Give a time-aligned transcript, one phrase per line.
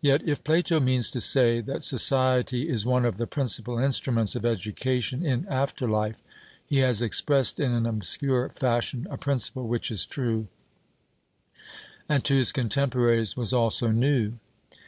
[0.00, 4.44] Yet if Plato means to say that society is one of the principal instruments of
[4.44, 6.22] education in after life,
[6.66, 10.48] he has expressed in an obscure fashion a principle which is true,
[12.08, 14.40] and to his contemporaries was also new.